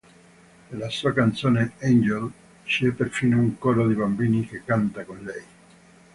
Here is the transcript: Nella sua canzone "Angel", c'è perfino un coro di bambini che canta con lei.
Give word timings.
Nella 0.69 0.89
sua 0.89 1.13
canzone 1.13 1.73
"Angel", 1.81 2.27
c'è 2.63 2.89
perfino 2.89 3.37
un 3.37 3.59
coro 3.59 3.87
di 3.87 3.93
bambini 3.93 4.47
che 4.47 4.63
canta 4.65 5.03
con 5.05 5.19
lei. 5.21 5.43